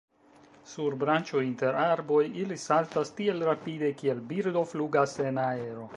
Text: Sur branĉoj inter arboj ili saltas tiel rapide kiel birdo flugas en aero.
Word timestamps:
Sur 0.69 0.95
branĉoj 1.03 1.41
inter 1.47 1.77
arboj 1.83 2.23
ili 2.45 2.59
saltas 2.63 3.15
tiel 3.19 3.47
rapide 3.51 3.95
kiel 4.03 4.25
birdo 4.33 4.65
flugas 4.73 5.19
en 5.29 5.43
aero. 5.49 5.89